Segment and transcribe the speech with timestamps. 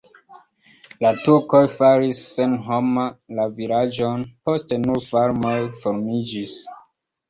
[1.05, 3.05] La turkoj faris senhoma
[3.43, 6.63] la vilaĝon, poste nur farmoj formiĝis.